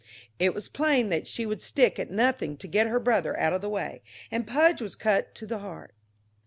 [0.39, 3.61] It was plain that she would stick at nothing to get her brother out of
[3.61, 5.93] the way, and Pudge was cut to the heart.